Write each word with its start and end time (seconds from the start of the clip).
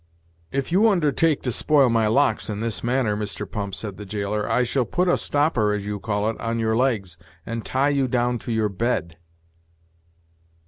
"If 0.51 0.71
you 0.71 0.89
undertake 0.89 1.43
to 1.43 1.51
spoil 1.51 1.87
my 1.89 2.07
locks 2.07 2.49
in 2.49 2.59
this 2.59 2.83
manner, 2.83 3.15
Mr. 3.15 3.45
Pump," 3.47 3.75
said 3.75 3.97
the 3.97 4.03
jailer, 4.07 4.51
"I 4.51 4.63
shall 4.63 4.83
put 4.83 5.07
a 5.07 5.15
stopper, 5.15 5.73
as 5.73 5.85
you 5.85 5.99
call 5.99 6.27
it, 6.31 6.39
on 6.41 6.57
your 6.57 6.75
legs, 6.75 7.19
and 7.45 7.63
tie 7.63 7.89
you 7.89 8.07
down 8.07 8.39
to 8.39 8.51
your 8.51 8.67
bed." 8.69 9.17